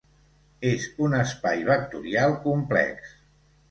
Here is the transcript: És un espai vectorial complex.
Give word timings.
És 0.69 0.87
un 1.09 1.15
espai 1.19 1.63
vectorial 1.71 2.37
complex. 2.51 3.19